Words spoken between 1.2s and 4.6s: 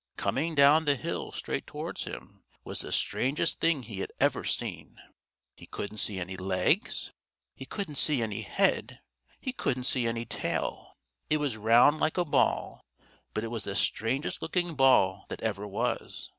straight towards him was the strangest thing he ever had